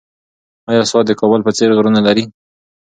ایا 0.69 0.83
سوات 0.91 1.05
د 1.07 1.11
کابل 1.21 1.41
په 1.43 1.51
څېر 1.57 1.69
غرونه 1.77 1.99
لري؟ 2.07 2.23